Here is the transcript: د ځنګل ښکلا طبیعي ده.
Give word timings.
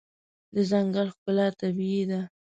د 0.53 0.55
ځنګل 0.69 1.07
ښکلا 1.15 1.47
طبیعي 1.61 2.03
ده. 2.09 2.21